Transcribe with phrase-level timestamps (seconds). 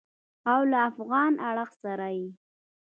[0.51, 2.27] او له افغان اړخ سره یې